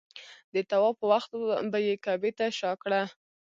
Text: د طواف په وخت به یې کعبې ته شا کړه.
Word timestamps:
د 0.53 0.55
طواف 0.69 0.95
په 0.99 1.05
وخت 1.11 1.29
به 1.71 1.79
یې 1.87 1.93
کعبې 2.05 2.31
ته 2.37 2.45
شا 2.59 2.71
کړه. 2.83 3.01